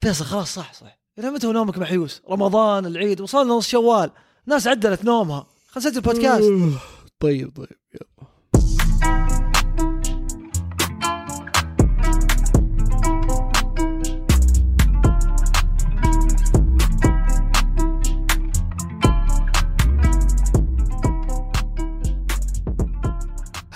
[0.00, 0.98] فيصل خلاص صح صح.
[1.18, 4.10] إلى متى ونومك محيوس؟ رمضان العيد وصلنا نص شوال.
[4.46, 5.46] ناس عدلت نومها.
[5.68, 6.44] خلينا نسجل بودكاست.
[7.20, 8.29] طيب طيب يلا.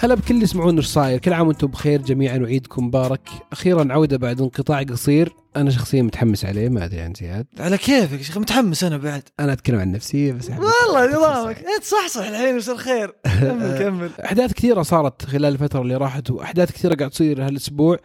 [0.05, 1.19] هلا بكل اللي يسمعون إيش صاير.
[1.19, 3.29] كل عام وأنتم بخير جميعا وعيدكم مبارك.
[3.53, 5.33] أخيرا عودة بعد انقطاع قصير.
[5.57, 7.47] أنا شخصيا متحمس عليه ما أدري عن زياد.
[7.59, 9.23] على كيفك يا شيخ؟ متحمس أنا بعد.
[9.41, 11.59] أنا أتكلم عن نفسي بس والله نظامك.
[11.59, 13.15] انت صحصح الحين ويصير خير.
[13.25, 14.11] كمل كمل.
[14.25, 17.99] أحداث كثيرة صارت خلال الفترة اللي راحت وأحداث كثيرة قاعد تصير هالأسبوع.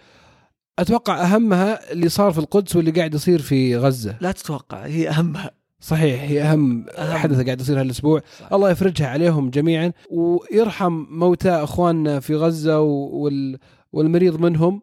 [0.79, 4.15] أتوقع أهمها اللي صار في القدس واللي قاعد يصير في غزة.
[4.21, 5.58] لا تتوقع هي أهمها.
[5.79, 7.17] صحيح هي أهم, أهم.
[7.17, 8.21] حدث قاعد يصير هالأسبوع.
[8.39, 8.53] صح.
[8.53, 13.57] الله يفرجها عليهم جميعا ويرحم موتى أخواننا في غزة وال
[13.93, 14.81] والمريض منهم.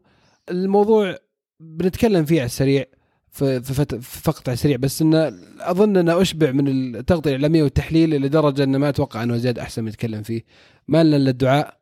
[0.51, 1.17] الموضوع
[1.61, 2.85] بنتكلم فيه على السريع
[3.31, 3.61] في
[4.01, 8.89] فقط على السريع بس انه أظن إنه أشبع من التغطية الإعلامية والتحليل لدرجه إنه ما
[8.89, 10.45] أتوقع إنه زياد أحسن يتكلم فيه.
[10.89, 11.77] ما لنا إلا الدعاء.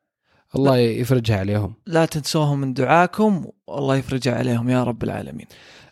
[0.57, 1.75] الله يفرجها عليهم.
[1.87, 3.45] لا تنسوهم من دعاكم.
[3.67, 5.47] والله يفرجها عليهم يا رب العالمين.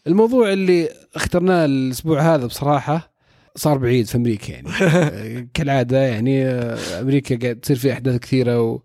[0.06, 3.11] الموضوع اللي اخترناه الأسبوع هذا بصراحة
[3.56, 4.68] صار بعيد في أمريكا يعني.
[5.54, 6.44] كالعادة يعني
[7.00, 8.80] أمريكا قاعد تصير فيها أحداث كثيرة و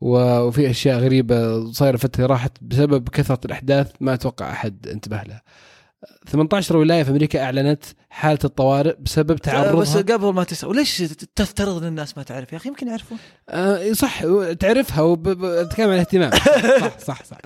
[0.00, 5.42] وفي أشياء غريبة صايرة فتره راحت بسبب كثرة الأحداث ما أتوقع أحد انتبه لها.
[6.28, 10.02] 18 ولاية في أمريكا أعلنت حالة الطوارئ بسبب بس تعرضها.
[10.16, 10.98] قبل ما تسأل وليش
[11.36, 13.18] تفترض إن الناس ما تعرف؟ يا أخي يمكن يعرفون.
[13.48, 14.22] آه صح
[14.60, 16.30] تعرفها وتتكلم عن الاهتمام.
[16.80, 17.38] صح صح صح.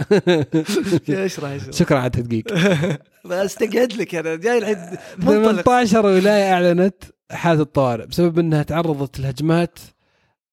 [1.11, 2.45] اشرح اشرح شكرا على التدقيق.
[3.31, 4.77] بس تقعد لك أنا جاي الحين
[5.19, 5.63] منطلق.
[5.63, 9.79] 18 ولاية أعلنت حالة الطوارئ بسبب إنها تعرضت لهجمات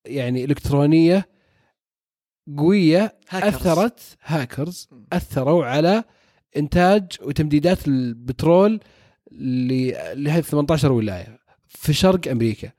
[0.06, 1.30] يعني إلكترونية
[2.58, 3.56] قوية هاكرز.
[3.56, 6.04] أثرت هاكرز أثروا على
[6.58, 8.80] إنتاج وتمديدات البترول
[9.32, 12.70] لهذه 18 ولاية في شرق أمريكا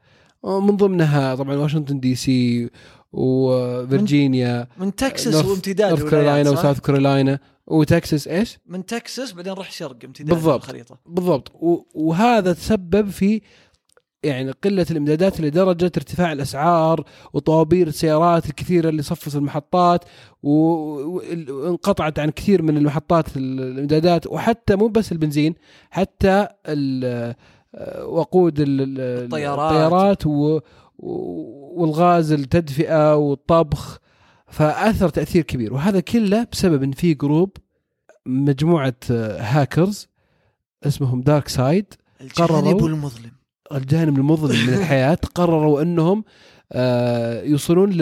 [0.43, 2.71] ومن ضمنها طبعا واشنطن دي سي
[3.13, 9.97] وفرجينيا من تكساس وامتداد نورث كارولاينا؟ وساوث كارولاينا وتكساس إيش؟ من تكساس بعدين روح شرق
[10.05, 10.63] امتداد بالضبط.
[10.63, 11.53] الخريطه بالضبط
[11.95, 13.41] وهذا تسبب في
[14.25, 20.05] يعني قلة الإمدادات لدرجة ارتفاع الأسعار وطوابير السيارات الكثيرة اللي صفت المحطات
[20.43, 25.55] وانقطعت عن كثير من المحطات ال- الإمدادات وحتى مو بس البنزين
[25.91, 26.47] حتى
[28.07, 29.73] وقود ال- ال- الطيارات.
[29.73, 30.23] الطيارات
[31.77, 33.99] والغاز التدفئة والطبخ
[34.47, 37.51] فأثر تأثير كبير وهذا كله بسبب أن في group
[38.27, 38.95] مجموعة
[39.39, 40.09] هاكرز
[40.87, 41.95] اسمهم دارك سايد
[42.35, 43.33] قرروا- الجانب المظلم
[43.73, 46.25] الجانب المظلم من الحياة قرروا أنهم
[46.73, 47.93] آه، يوصلون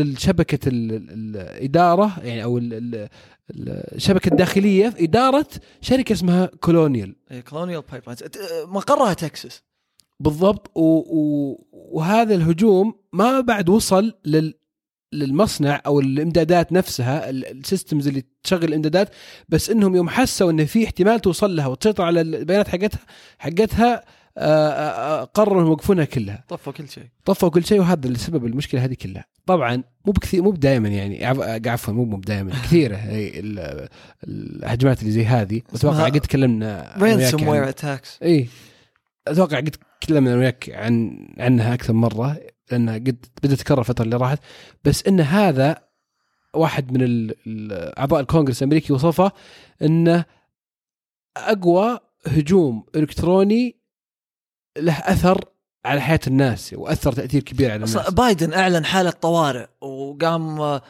[0.67, 3.09] ال- الإدارة يعني أو ال- ال-
[3.51, 5.47] ال- الشبكة الداخلية في إدارة
[5.81, 7.15] شركة اسمها Colonial
[7.49, 8.03] Colonial Pipe
[8.67, 9.63] مقرها تكساس.
[10.21, 10.71] بالضبط.
[11.73, 14.55] وهذا الهجوم ما بعد وصل لل
[15.13, 19.11] للمصنع أو الإمدادات نفسها ال- ال systems اللي تشغل الإمدادات
[19.49, 23.01] بس إنهم يوم حسوا إن في احتمال توصل لها وتسيطر على البيانات حقتها
[23.39, 24.05] حقتها
[25.35, 26.45] قرروا انهم يوقفونها كلها.
[26.49, 27.07] طفوا كل شيء.
[27.25, 29.25] طفوا كل شيء وهذا اللي سبب المشكلة هذه كلها.
[29.47, 29.77] طبعا
[30.07, 32.97] مو بكثير مو دائما يعني عف- عفوا مو مو دائما كثيرة.
[34.25, 35.63] الهجمات اللي زي هذه.
[35.75, 38.49] أتوقع قد تكلمنا ransom عن- ware attacks إي.
[39.29, 44.17] أتوقع قد تكلمنا أنا وياك عن عنها أكثر مرة لأنها قد بدأت تتكرر الفترة اللي
[44.17, 44.39] راحت.
[44.85, 45.77] بس إن هذا
[46.55, 47.31] واحد من
[47.99, 49.33] أعضاء الكونغرس الأمريكي وصفه
[49.83, 50.25] إنه
[51.37, 53.82] أقوى هجوم إلكتروني
[54.79, 55.45] له أثر
[55.85, 57.97] على حياة الناس وأثر تأثير كبير على الناس.
[57.97, 60.83] بايدن أعلن حالة طوارئ وقام آه،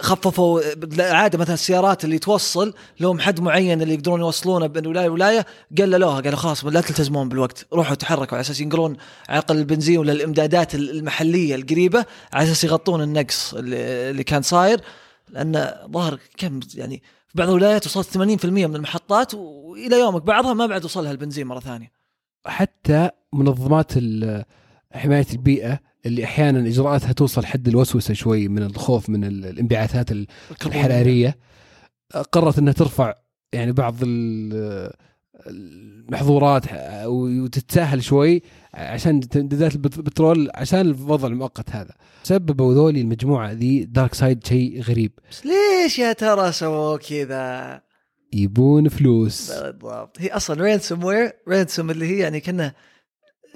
[0.00, 0.60] خففوا
[0.98, 5.46] عادة مثلا السيارات اللي توصل لهم حد معين اللي يقدرون يوصلونه بين ولاية ولاية
[5.78, 8.96] قللوها قالوا خلاص لا تلتزمون بالوقت روحوا تحركوا على أساس ينقلون
[9.28, 14.80] على الاقل البنزين ولا الإمدادات المحلية القريبة على أساس يغطون النقص اللي اللي كان صاير.
[15.28, 18.08] لأن ظهر كم يعني في بعض الولايات وصلت
[18.42, 22.03] 80% من المحطات والى يومك بعضها ما بعد وصلها البنزين مرة ثانية.
[22.46, 23.92] حتى منظمات
[24.92, 30.26] حماية البيئة اللي أحيانا إجراءاتها توصل حد الوسوسة شوي من الخوف من ال- الانبعاثات ال-
[30.66, 31.36] الحرارية
[32.32, 33.14] قررت إنها ترفع
[33.52, 34.90] يعني بعض ال-
[35.46, 36.64] المحظورات
[37.06, 38.42] وتتساهل شوي
[38.74, 41.92] عشان تمديدات البت- البترول عشان الوضع المؤقت هذا.
[42.22, 45.12] سببوا ذولي المجموعة ذي DarkSide شيء غريب.
[45.30, 47.80] بس ليش يا ترى سووا كذا؟
[48.34, 49.52] يبون فلوس.
[49.52, 50.20] بالضبط.
[50.20, 52.74] هي أصلا ransomware ransom اللي هي يعني كنا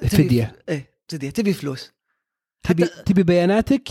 [0.08, 0.56] فدية.
[0.68, 1.30] إيه فدية.
[1.30, 1.92] تبي فلوس.
[2.62, 3.88] تبي تبي بياناتك؟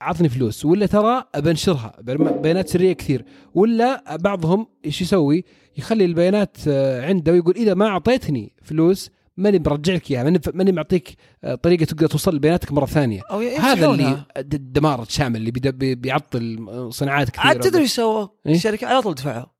[0.00, 0.64] عطني فلوس.
[0.64, 1.96] ولا ترى بنشرها
[2.42, 3.24] بيانات سرية كثير.
[3.54, 5.44] ولا بعضهم إيش يسوي؟
[5.76, 10.24] يخلي البيانات آه، عنده ويقول إذا ما أعطيتني فلوس ماني برجع لك إياها.
[10.24, 13.20] ماني ماني معطيك آه، طريقة تقدر توصل لبياناتك مرة ثانية.
[13.30, 14.24] أو هذا اللي.
[14.36, 15.50] الدمار الشامل اللي
[15.94, 17.46] بيعطل صناعات كثيرة.
[17.46, 19.55] عاد تدري إيش سووا؟ إيه؟ الشركة على طول دفعوا.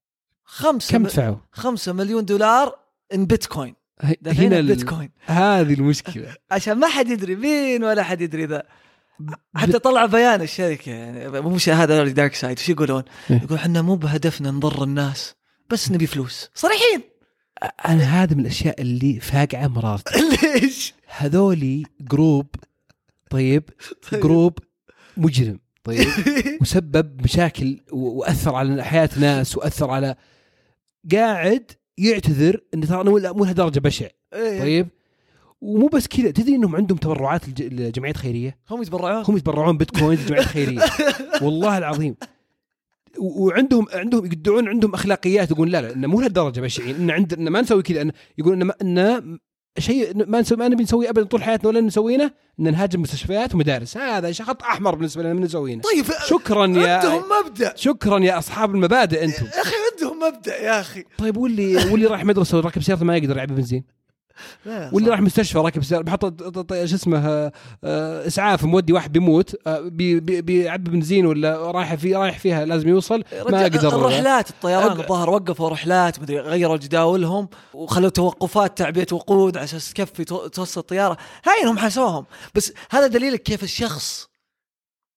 [0.46, 2.78] خمسة كم دفعوا؟ خمسة مليون دولار
[3.14, 6.34] ان بيتكوين هنا دافعين ال- بيتكوين هذه المشكلة.
[6.50, 8.62] عشان ما حد يدري مين ولا حد يدري ذا.
[9.56, 13.42] حتى طلع بيان الشركة يعني مش هذا DarkSide إيش يقولون؟ إيه.
[13.42, 15.34] يقول إحنا مو بهدفنا نضر الناس
[15.70, 16.50] بس نبي فلوس.
[16.54, 17.00] صريحين.
[17.88, 20.14] أنا هذا من الأشياء اللي فاقعة مرارتي.
[20.60, 22.46] ليش؟ هذولي group
[23.30, 23.70] طيب
[24.12, 24.58] group
[25.16, 26.08] مجرم طيب.
[26.60, 30.16] وسبب مشاكل وأثر على حياة ناس وأثر على
[31.12, 34.06] قاعد يعتذر إن ترى أنا مو- لهالدرجه بشع.
[34.34, 34.60] إيه.
[34.60, 34.88] طيب؟
[35.60, 40.18] ومو بس كذا تدري إنهم عندهم تبرعات لج- لجمعيات خيرية؟ هم يتبرعون؟ هم يتبرعون بيتكوين
[40.18, 40.80] لجمعيات خيرية.
[41.42, 42.16] والله العظيم.
[43.18, 47.48] وعندهم عندهم يدعون عندهم أخلاقيات يقول لا لا إن مو لهالدرجة بشعين إن عند إن
[47.48, 49.38] ما نسوي كذا إن يقول إن ما, إن
[49.78, 52.30] شيء ما نسوي ما نبي نسويه ابدا طول حياتنا ولا نسوينه
[52.60, 53.96] إن نهاجم مستشفيات ومدارس.
[53.96, 55.82] هذا شيء خط أحمر بالنسبة لنا من نسوينه.
[55.82, 57.72] طيب شكرا يا عندهم مبدأ.
[57.76, 59.44] شكرا يا أصحاب المبادئ أنتم.
[59.46, 59.74] يا أخي
[60.22, 61.04] مبدأ يا أخي.
[61.18, 63.84] طيب واللي واللي راح مدرسة وراكب سيارته ما يقدر يعبي بنزين.
[64.66, 65.10] لا، واللي.
[65.10, 66.24] راح مستشفى راكب سيارة بحط
[66.84, 67.52] شو اسمه آه،
[67.84, 72.64] آه، إسعاف مودي واحد بيموت آه، بي- بي- بيعبي بنزين ولا رايح في رايح فيها
[72.64, 73.88] لازم يوصل ما أقدر.
[73.88, 80.24] الرحلات الطيران الظاهر وقفوا رحلات مدري غيروا جداولهم وخلوا توقفات تعبئه وقود على أساس تكفي
[80.24, 81.16] تو- توصل الطياره
[81.46, 82.24] هاينهم حسوهم.
[82.54, 84.28] بس هذا دليلك كيف الشخص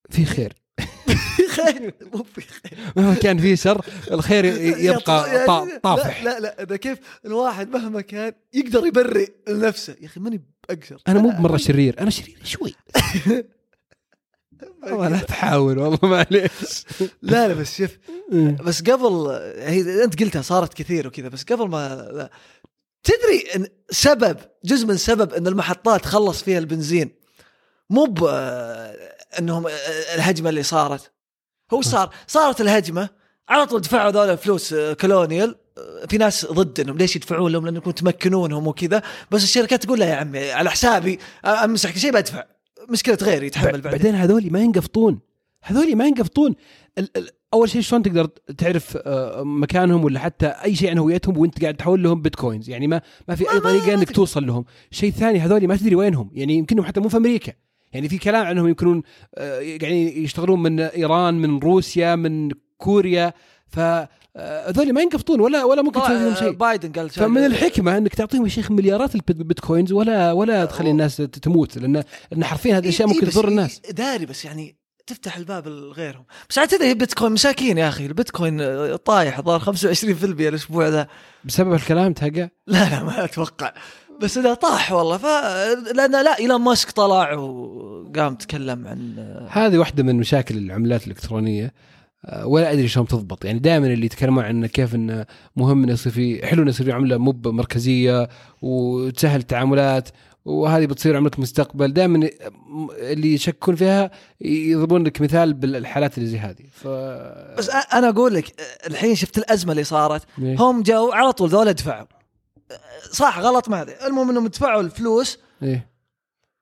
[0.10, 0.54] في خير.
[1.66, 1.94] خير.
[2.14, 2.78] مو في خير.
[2.96, 6.24] مهما كان في شر الخير يبقى يعني- طا- طافح.
[6.24, 9.96] لا لا ده كيف الواحد مهما كان يقدر يبرئ لنفسه.
[10.02, 12.76] يا أخي ماني باقشر أنا مو بمره شرير أنا شرير شوي.
[14.84, 16.84] والله لا تحاول والله معليش.
[17.22, 17.98] لا لا بس شوف
[18.64, 22.30] بس قبل هي أنت قلتها صارت كثير وكذا بس قبل ما لا.
[23.04, 27.12] تدري إن سبب جزء من سبب إن المحطات خلص فيها البنزين
[27.90, 28.06] مو
[29.40, 29.68] إنهم
[30.16, 31.12] الهجمة اللي صارت.
[31.74, 33.10] هو صار صارت الهجمة
[33.50, 35.56] على طول دفعوا ذولا فلوس كولونيال.
[36.10, 39.02] في ناس ضد انهم ليش يدفعون لهم؟ لانكم تمكنونهم وكذا.
[39.32, 42.44] بس الشركات تقول لا يا عمي على حسابي امسح كل شيء بدفع.
[42.90, 43.92] مشكلة غيري يتحمل بعدين.
[43.92, 45.20] بعدين هذولي ما ينقفطون.
[45.64, 46.56] هذولي ما ينقفطون.
[47.54, 48.26] أول شيء شلون تقدر
[48.58, 52.88] تعرف آه، مكانهم ولا حتى أي شيء عن هويتهم وأنت قاعد تحول لهم بيتكوينز؟ يعني
[52.88, 54.12] ما ما في أي طريقة إنك.
[54.12, 54.66] توصل لهم.
[54.92, 56.32] شيء ثاني هذولي ما تدري وينهم.
[56.34, 57.54] يعني يمكنهم حتى مو في أمريكا.
[57.94, 59.04] يعني في كلام عنهم يمكنون
[59.36, 63.34] آه، يعني يشتغلون من إيران من روسيا من كوريا
[63.68, 63.80] ف
[64.36, 66.52] آه، ما ينقفطون ولا ولا ممكن تسوي لهم شيء.
[66.52, 71.18] بايدن قال فمن الحكمة أنك تعطيهم يا شيخ مليارات البيت- البيتكوينز ولا ولا تخلي الناس
[71.18, 73.80] تموت لأن لأن حرفيا هذه الاشياء ممكن تضر الناس.
[73.92, 74.79] داري بس يعني
[75.10, 76.24] تفتح الباب لغيرهم.
[76.50, 78.06] بس عاد تدري البيتكوين مساكين يا أخي.
[78.06, 81.08] البيتكوين طايح ظهر 25% الأسبوع ذا.
[81.46, 83.74] بسبب الكلام تهقى لا لا ما أتوقع.
[84.22, 85.26] بس إذا طاح والله ف
[85.96, 89.16] لأن لا إيلون ماسك طلع وقام تكلم عن
[89.52, 91.74] هذه واحدة من مشاكل العملات الإلكترونية.
[92.26, 93.46] آه، ولا أدري شلون تضبط.
[93.46, 95.26] يعني دائما اللي يتكلمون عن كيف إنه
[95.56, 98.30] مهم إنه يصير في حلو إنه يصير في عملة مو مركزيه
[98.62, 100.10] وتسهل التعاملات.
[100.46, 102.30] وهذه بتصير عمله مستقبل دائما
[102.92, 106.88] اللي يشكون فيها يضربون لك مثال بالحالات اللي زي هذه ف
[107.58, 110.56] بس أنا أقول لك الحين شفت الأزمة اللي صارت إيه.
[110.60, 112.06] هم جو على طول ذولا دفعوا
[113.12, 115.90] صح غلط ما أدري المهم إنهم دفعوا الفلوس إيه.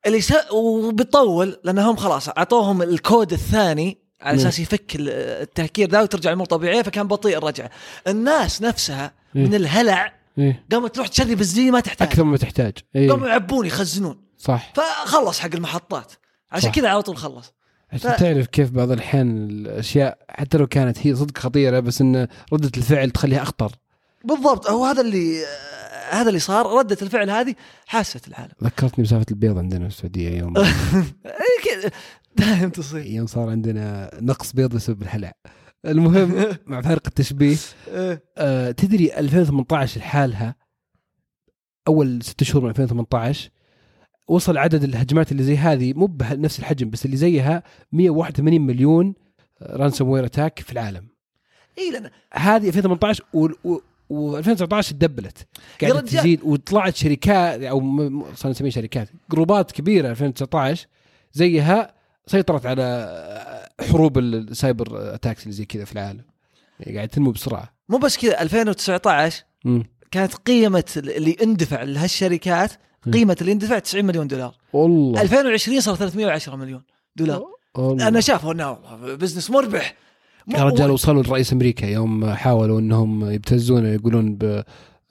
[0.05, 0.33] اللي س...
[0.51, 4.47] وبيطول لأنهم خلاص أعطوهم الكود الثاني على نعم.
[4.47, 5.09] أساس يفك ال-
[5.41, 7.69] التهكير ذا وترجع الأمور طبيعية فكان بطيء الرجعة.
[8.07, 9.57] الناس نفسها من إيه.
[9.57, 10.63] الهلع إيه.
[10.71, 12.07] قامت تروح تشري بنزين ما تحتاج.
[12.07, 12.73] أكثر مما تحتاج.
[12.95, 13.11] إيه.
[13.11, 14.17] قاموا يعبون يخزنون.
[14.37, 14.73] صح.
[14.75, 16.13] فخلص حق المحطات.
[16.51, 16.71] عشان.
[16.71, 17.53] كذا على طول خلص.
[17.91, 22.27] عشان ف- تعرف كيف بعض الأحيان الأشياء حتى لو كانت هي صدق خطيرة بس إن
[22.53, 23.71] ردة الفعل تخليها أخطر.
[24.25, 24.69] بالضبط.
[24.69, 25.43] هو هذا اللي
[26.09, 26.65] هذا اللي صار.
[26.79, 28.51] ردة الفعل هذه حاست العالم.
[28.63, 30.57] ذكرتني بمسافه البيض عندنا في السعودية يوم.
[31.25, 31.91] إيه
[32.35, 33.05] دائم تصير.
[33.05, 35.33] يوم صار عندنا نقص بيض بسبب الهلع
[35.85, 37.55] المهم مع فارق التشبيه
[37.87, 38.23] إيه.
[38.37, 40.55] آه تدري 2018 لحالها
[41.87, 43.49] أول ست شهور من 2018
[44.27, 49.15] وصل عدد الهجمات اللي زي هذه مو بنفس الحجم بس اللي زيها 181 مليون
[49.61, 51.07] ransomware attack في العالم
[51.77, 53.79] اي لأن هذه 2018 و, و...
[54.41, 55.47] و2019 تدبلت
[55.81, 56.01] قاعدة.
[56.01, 57.81] تزيد وطلعت شركات أو
[58.35, 60.87] صار نسميها شركات جروبات كبيرة 2019
[61.33, 61.96] زيها
[62.27, 66.21] سيطرت على حروب ال cyber attacks اللي زي كذا في العالم.
[66.79, 67.73] يعني قاعد تنمو بسرعة.
[67.89, 69.83] مو بس كذا 2019 مم.
[70.11, 72.71] كانت قيمة اللي اندفع لهالشركات
[73.13, 74.55] قيمة اللي اندفع 90 مليون دولار.
[74.73, 75.21] والله.
[75.21, 76.83] 2020 صار 310 مليون
[77.15, 77.43] دولار.
[77.75, 78.07] والله.
[78.07, 78.77] أنا شافه إنه
[79.15, 79.95] بزنس مربح.
[80.47, 84.63] يا رجال وصلوا لرئيس أمريكا يوم حاولوا إنهم يبتزونه يقولون ب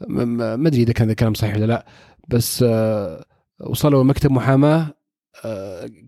[0.09, 1.87] م- م- ما أدري إذا كان الكلام صحيح ولا لا
[2.29, 3.25] بس آه،
[3.61, 4.95] وصلوا مكتب محاماة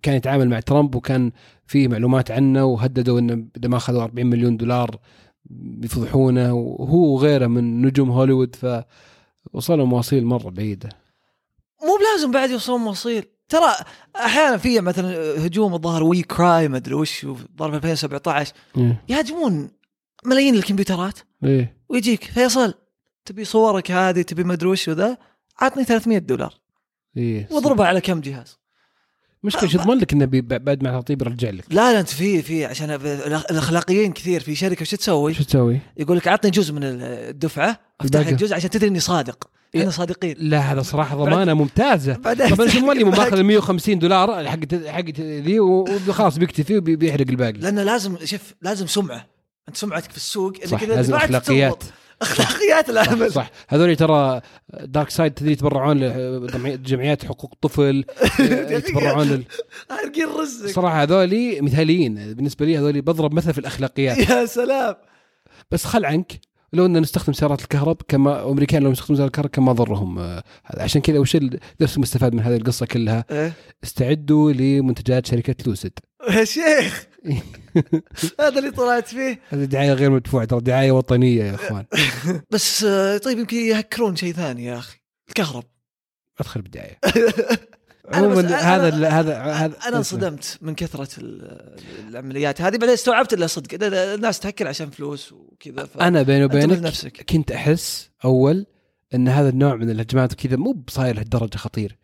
[0.02, 1.32] كان يتعامل مع ترامب وكان
[1.66, 4.98] فيه معلومات عنه وهددوا إنه إذا ما أخذوا 40 مليون دولار
[5.50, 8.56] بيفضحونه وهو وغيره من نجوم هوليوود
[9.52, 10.88] فوصلوا مواصيل مرة بعيدة.
[11.82, 13.74] مو بلازم بعد يوصلون موصيل ترى
[14.16, 19.04] أحيانا في مثلا هجوم الظاهر WannaCry ما أدري وش ضرب 2017 إيه.
[19.08, 19.70] يهاجمون
[20.24, 21.18] ملايين الكمبيوترات.
[21.44, 21.76] إيه.
[21.88, 22.74] ويجيك فيصل
[23.24, 25.18] تبي صورك هذه تبي ما أدري وش وذا
[25.60, 26.54] عطني 300 دولار.
[27.16, 28.58] إيه واضربها على كم جهاز.
[29.42, 32.64] مشكلة شو يضمن لك إنه بعد ما تعطيه بيرجع لك لا لا أنت في في
[32.64, 32.90] عشان
[33.50, 38.18] الأخلاقيين كثير في شركة وش تسوي؟ شو تسوي؟ يقول لك عطني جزء من الدفعة أفتح
[38.18, 38.30] الباقي.
[38.30, 39.80] الجزء عشان تدري إني صادق إيه.
[39.80, 43.98] إحنا صادقين لا هذا صراحة ضمانة ممتازة بعدين طب أنا شو مالي ماخذ ال 150
[43.98, 49.26] دولار حق حق ذي وخلاص بيكتفي وبيحرق الباقي لأنه لازم شوف لازم سمعة
[49.68, 51.84] أنت سمعتك في السوق إنك صح لازم دفعت أخلاقيات.
[52.22, 53.50] أخلاقيات العمل صح, صح.
[53.68, 54.40] هذول ترى
[54.82, 58.04] دارك سايد تدري يتبرعون لجمعيات حقوق الطفل
[58.76, 59.44] يتبرعون لل...
[59.90, 60.66] حارقين رزق.
[60.66, 62.34] صراحة هذول مثاليين.
[62.34, 64.18] بالنسبة لي هذول بضرب مثل في الأخلاقيات.
[64.30, 64.94] يا سلام.
[65.70, 66.40] بس خل عنك.
[66.72, 70.42] لو إن نستخدم سيارات الكهرب كما الامريكان لو يستخدمون سيارات الكهرب كم ما ضرهم آه،
[70.64, 70.82] هذا.
[70.82, 73.52] عشان كذا وش الدرس المستفاد من هذه القصة كلها؟ إيه؟
[73.84, 75.98] استعدوا لمنتجات شركة لوسيد
[76.30, 77.06] يا شيخ.
[78.40, 79.40] هذا اللي طلعت فيه.
[79.48, 81.84] هذه دعاية غير مدفوعة ترى دعاية وطنية يا إخوان.
[82.52, 84.98] بس آه، طيب يمكن يهكرون شيء ثاني يا أخي.
[85.28, 85.64] الكهرب.
[86.40, 86.98] أدخل بالدعاية.
[88.14, 91.76] عموما هذا هذا هذا أنا انصدمت من كثرة ال-
[92.08, 92.76] العمليات هذه.
[92.76, 93.78] بعدين استوعبت انه صدق.
[93.82, 95.98] الناس تهكر عشان فلوس وكذا ف...
[95.98, 98.66] أنا بيني وبينك لنفسك كنت أحس أول
[99.14, 101.98] إن هذا النوع من الهجمات وكذا مو بصاير لهالدرجة خطير.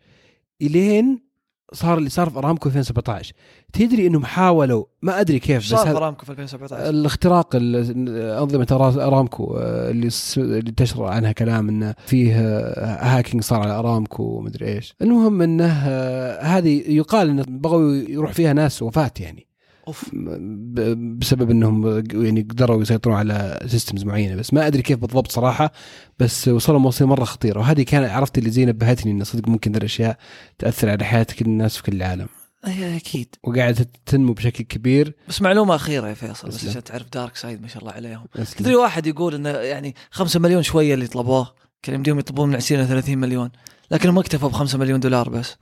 [0.61, 1.25] إلين
[1.73, 3.33] صار اللي صار في أرامكو 2017
[3.73, 8.67] تدري إنهم حاولوا؟ ما أدري كيف بس صار في أرامكو في 2017 الاختراق ال- انظمه
[9.07, 14.67] أرامكو آه، اللي اللي انتشر عنها كلام إنه فيه آه، هاكينج صار على أرامكو ومدري
[14.67, 14.95] إيش.
[15.01, 19.47] المهم إنه آه، هذه يقال إنه بغوا يروح فيها ناس وفاة يعني.
[19.87, 20.09] أوف.
[20.13, 24.35] ب- بسبب إنهم يعني قدروا يسيطرون على systems معينة.
[24.35, 25.71] بس ما أدري كيف بالضبط صراحة
[26.19, 29.77] بس وصلوا مواصيل مرة خطيره وهذه كان عرفت اللي زي نبهتني إنه صدق ممكن ذي
[29.77, 30.17] الأشياء
[30.59, 32.27] تأثر على حياة كل الناس في كل العالم.
[32.67, 33.35] أكيد.
[33.43, 35.15] وقاعدة تنمو بشكل كبير.
[35.27, 36.67] بس معلومة أخيرة يا فيصل بس.
[36.67, 38.25] عشان تعرف DarkSide ما شاء الله عليهم.
[38.57, 42.81] تدري واحد يقول إنه يعني 5 مليون شوية اللي طلبوه كان يمديهم يطلبون من 20
[42.81, 43.49] ل 30 مليون.
[43.91, 45.55] لكنهم اكتفوا ب 5 مليون دولار بس.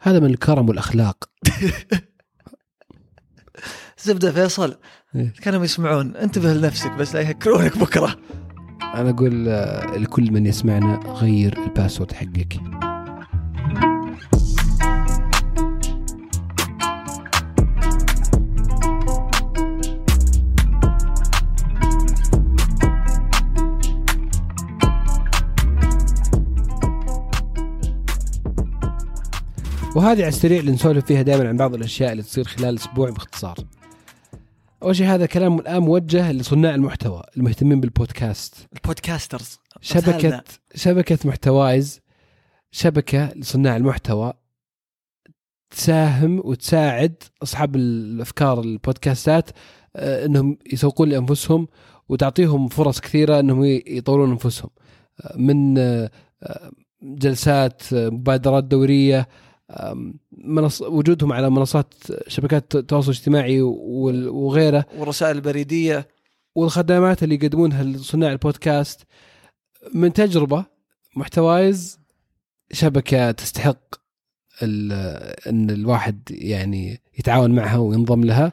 [0.00, 1.24] هذا من الكرم والأخلاق.
[4.04, 4.76] زبدة فيصل
[5.16, 5.32] إيه.
[5.42, 8.16] كانوا يسمعون انتبه لنفسك بس لا يهكرونك بكرة
[8.94, 12.60] أنا أقول آه، لكل من يسمعنا غير الباسورد حقك
[29.96, 33.56] وهذه على السريع اللي نسولف فيها دائما عن بعض الأشياء اللي تصير خلال أسبوع باختصار.
[34.82, 38.54] أول شيء هذا كلام الآن موجه لصناع المحتوى المهتمين بالبودكاست.
[38.76, 40.42] البودكاسترز شبكه.
[40.74, 42.00] شبكة محتوايز
[42.70, 44.32] شبكة لصناع المحتوى
[45.70, 49.50] تساهم وتساعد أصحاب الأفكار البودكاستات
[49.96, 51.68] آه، إنهم يسوقون لأنفسهم
[52.08, 54.70] وتعطيهم فرص كثيرة إنهم يطورون أنفسهم
[55.20, 56.10] آه، من آه،
[57.02, 59.28] جلسات مبادرات دورية
[60.32, 61.94] منص وجودهم على منصات
[62.28, 64.84] شبكات التواصل الاجتماعي وغيره.
[64.98, 66.08] والرسائل البريدية.
[66.54, 69.00] والخدمات اللي يقدمونها لصناع البودكاست
[69.94, 70.64] من تجربة
[71.16, 71.98] محتوايز
[72.72, 73.94] شبكة تستحق
[74.62, 74.92] ال-
[75.48, 78.52] إن الواحد يعني يتعاون معها وينضم لها.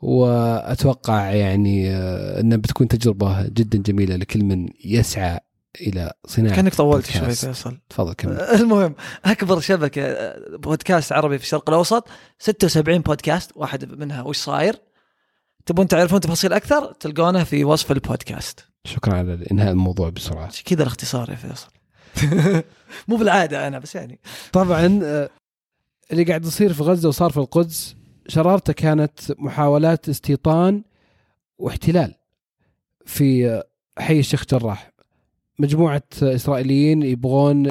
[0.00, 5.40] وأتوقع يعني آه، إنها بتكون تجربة جدا جميلة لكل من يسعى
[5.80, 7.34] إلى صناعة كأنك طولت شوي.
[7.34, 7.78] فيصل.
[7.88, 8.40] تفضل كمل.
[8.60, 14.76] المهم أكبر شبكة بودكاست عربي في الشرق الأوسط 76 بودكاست واحد منها وش صاير؟
[15.66, 18.64] تبون تعرفون تفاصيل أكثر؟ تلقونه في وصف البودكاست.
[18.84, 20.50] شكرا على إنهاء الموضوع بسرعة.
[20.64, 21.68] كذا الاختصار يا فيصل.
[23.08, 24.20] مو بالعادة أنا بس يعني.
[24.52, 25.30] طبعا آه،
[26.12, 27.96] اللي قاعد يصير في غزة وصار في القدس
[28.28, 30.82] شرارته كانت محاولات استيطان
[31.58, 32.14] واحتلال
[33.06, 33.64] في آه،
[33.98, 34.93] حي الشيخ جراح.
[35.58, 37.66] مجموعة إسرائيليين يبغون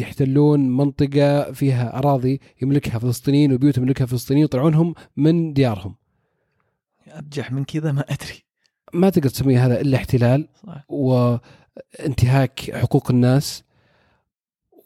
[0.00, 5.94] يحتلون منطقة فيها أراضي يملكها فلسطينيين وبيوت يملكها فلسطينيين يطلعونهم من ديارهم.
[7.08, 8.44] ابجح من كذا ما أدري.
[8.94, 10.84] ما تقدر تسمي هذا إلا احتلال صح.
[10.88, 13.62] وانتهاك حقوق الناس.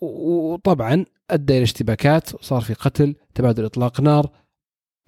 [0.01, 4.31] وطبعا أدى إلى اشتباكات وصار في قتل تبادل إطلاق نار.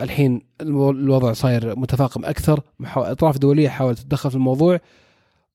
[0.00, 4.80] الحين الوضع صاير متفاقم أكثر محا- أطراف دولية حاولت تتدخل في الموضوع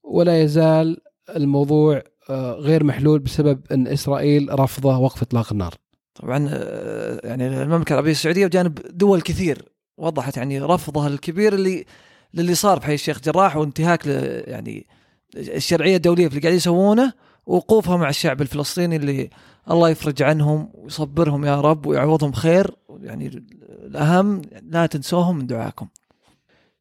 [0.04, 0.98] ولا يزال
[1.36, 5.74] الموضوع آه، غير محلول بسبب إن إسرائيل رافضه وقف إطلاق النار
[6.16, 9.66] طبعا آه، يعني المملكة العربية السعودية بجانب دول كثير
[9.98, 11.86] وضحت يعني رفضها الكبير اللي
[12.34, 14.06] للي صار في حي الشيخ جراح وانتهاك
[14.48, 14.88] يعني
[15.36, 17.14] الشرعية الدولية في اللي قاعد يسوونه
[17.46, 19.30] ووقوفها مع الشعب الفلسطيني اللي
[19.72, 23.28] الله يفرج عنهم ويصبرهم يا رب ويعوضهم خير يعني
[23.70, 25.88] الأهم لا تنسوهم من دعاكم.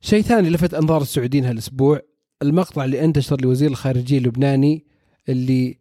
[0.00, 2.00] شيء ثاني لفت أنظار السعوديين هالأسبوع
[2.42, 4.84] المقطع اللي انتشر لوزير الخارجية اللبناني
[5.28, 5.78] اللي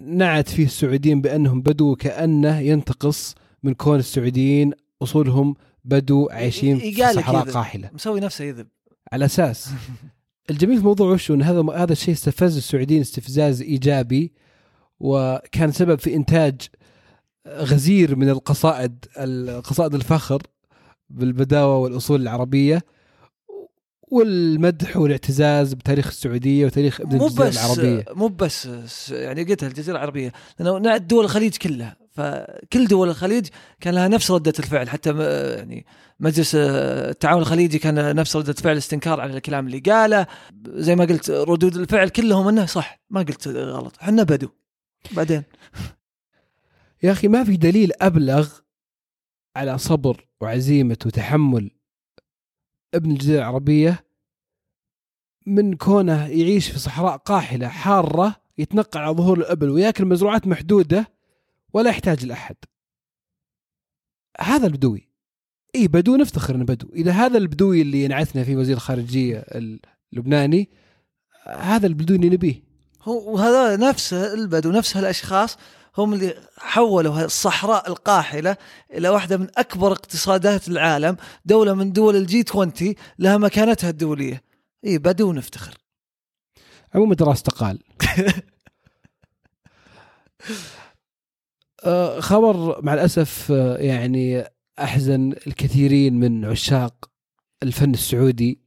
[0.00, 7.50] نعت فيه السعوديين بأنهم بدو كأنه ينتقص من كون السعوديين أصولهم بدو عايشين في صحراء.
[7.50, 8.66] قاحلة مسوي نفسه يذب.
[9.12, 9.70] على أساس
[10.50, 14.32] الجميل في الموضوع وشو ان هذا هذا الشيء استفز السعوديين استفزاز إيجابي
[15.00, 16.60] وكان سبب في إنتاج
[17.48, 20.42] غزير من القصائد القصائد الفخر
[21.10, 22.82] بالبداوة والأصول العربية
[24.10, 28.04] والمدح والاعتزاز بتاريخ السعودية وتاريخ ابن مو بس العربية.
[28.10, 28.68] مو بس
[29.10, 30.32] يعني قلتها الجزيرة العربية.
[30.58, 31.96] لأنه نعت دول الخليج كلها.
[32.10, 33.46] فكل دول الخليج
[33.80, 34.88] كان لها نفس ردة الفعل.
[34.88, 35.10] حتى
[35.56, 35.86] يعني
[36.20, 40.26] مجلس التعاون الخليجي كان نفس ردة فعل استنكار على الكلام اللي قاله.
[40.68, 43.00] زي ما قلت ردود الفعل كلهم إنه صح.
[43.10, 43.96] ما قلت غلط.
[44.02, 44.48] إحنا بدو.
[45.12, 45.42] بعدين؟
[47.02, 48.48] يا أخي ما في دليل أبلغ
[49.56, 51.70] على صبر وعزيمة وتحمل
[52.94, 54.04] ابن الجزيره العربية
[55.46, 61.12] من كونه يعيش في صحراء قاحلة حارة يتنقع على ظهور الأبل وياكل مزروعات محدودة
[61.72, 62.56] ولا يحتاج لاحد.
[64.40, 65.10] هذا البدوي.
[65.74, 69.46] اي بدو نفتخر إنه بدو، اذا هذا البدوي اللي ينعتنا فيه وزير الخارجية
[70.12, 70.70] اللبناني
[71.46, 72.62] هذا البدوي اللي نبيه.
[73.02, 75.56] هو وهذا نفس البدو نفس هالاشخاص
[75.98, 78.56] هم اللي حولوا الصحراء القاحلة
[78.92, 82.72] إلى واحدة من أكبر اقتصادات العالم، دولة من دول الجي 20
[83.18, 84.42] لها مكانتها الدولية.
[84.84, 85.80] اي بدو نفتخر.
[86.94, 87.78] عموما دراسة قال
[91.84, 94.44] آه، خبر مع الأسف آه، يعني
[94.78, 97.10] أحزن الكثيرين من عشاق
[97.62, 98.60] الفن السعودي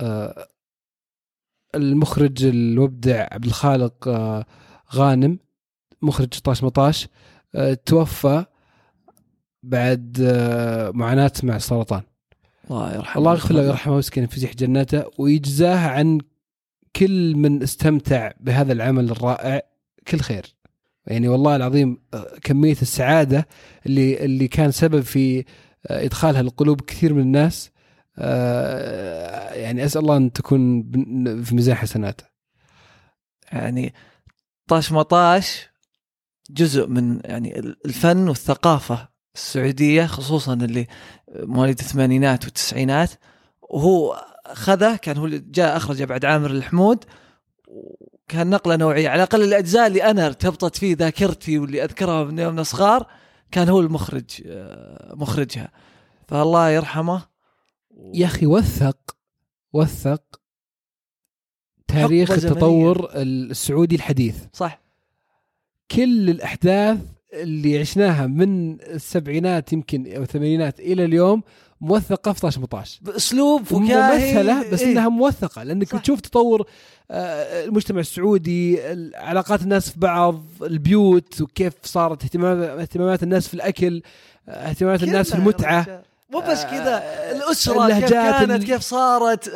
[0.00, 0.48] آه،
[1.74, 4.08] المخرج المبدع عبد الخالق
[4.94, 5.38] غانم
[6.04, 7.08] مخرج طاش مطاش
[7.54, 8.44] آه، توفى
[9.62, 12.02] بعد آه، معاناة مع السرطان.
[12.70, 13.96] الله يرحمه الله يغفر له ويرحمه.
[13.96, 16.20] ويسكن في فسيح جناته ويجزاه عن
[16.96, 19.62] كل من استمتع بهذا العمل الرائع
[20.08, 20.54] كل خير.
[21.06, 23.48] يعني والله العظيم آه، كمية السعادة
[23.86, 25.44] اللي اللي كان سبب في
[25.86, 27.70] إدخالها لقلوب كثير من الناس
[29.54, 30.82] يعني أسأل الله أن تكون
[31.44, 32.24] في ميزان حسناته.
[33.52, 33.94] يعني
[34.68, 35.68] طاش مطاش
[36.50, 40.86] جزء من يعني الفن والثقافة السعودية خصوصا اللي
[41.34, 43.10] مواليد الثمانينات والتسعينات.
[43.62, 47.04] وهو خذه كان هو اللي جاء أخرجه بعد عامر الحمود.
[47.68, 49.08] وكان نقلة نوعية.
[49.08, 53.06] على الأقل الأجزاء اللي أنا ارتبطت فيه ذاكرتي واللي أذكرها من يومنا صغار
[53.50, 55.72] كان هو المخرج آه، مخرجها.
[56.28, 57.22] فالله يرحمه.
[58.14, 59.16] يا أخي وثق
[59.72, 60.40] وثق
[61.88, 62.30] تاريخ.
[62.30, 64.44] التطور السعودي الحديث.
[64.52, 64.83] صح.
[65.90, 66.98] كل الأحداث
[67.32, 71.42] اللي عشناها من السبعينات يمكن أو الثمانينات إلى اليوم
[71.80, 74.92] موثقة في طاش مطاش بأسلوب فكاهي وممثله بس إيه.
[74.92, 75.98] إنها موثقة لأنك صح.
[75.98, 76.66] بتشوف تطور
[77.10, 78.80] آه، المجتمع السعودي
[79.14, 84.02] علاقات الناس في بعض البيوت وكيف صارت اهتمام اهتمامات الناس في الأكل
[84.48, 86.02] آه، اهتمامات الناس في المتعة.
[86.30, 89.48] مو بس كذا آه، الأسرة كيف كانت ال- كيف صارت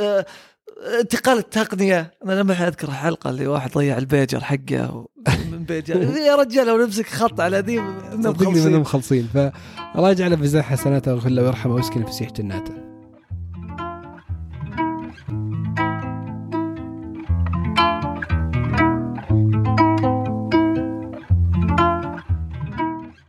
[1.01, 5.07] انتقال التقنية أنا لما أذكر الحلقة اللي واحد ضيع البيجر حقه
[5.53, 7.83] من بيجر يا رجال لو نمسك خط على ذي
[8.23, 8.65] صدقني.
[8.65, 12.73] منهم مخلصين فالله يجعله في ميزان حسناته ويغفر له ويرحمه ويسكنه فسيح جناته.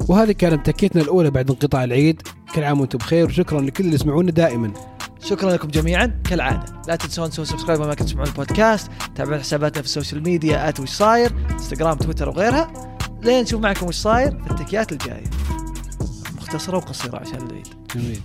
[0.07, 2.21] وهذه كانت تكيتنا الأولى بعد انقطاع العيد.
[2.55, 4.73] كل عام وأنتم بخير وشكرا لكل اللي يسمعونا دائما.
[5.21, 6.21] شكرا لكم جميعا.
[6.29, 10.69] كالعادة لا تنسون تسوون subscribe ما كنتوا تسمعون البودكاست تابعون حساباتنا في ال social media
[10.69, 11.31] at وش صاير.
[11.59, 12.97] انستغرام تويتر وغيرها.
[13.21, 15.29] لين نشوف معكم وش صاير في التكيات الجاية.
[16.37, 18.21] مختصرة وقصيرة عشان العيد جميل.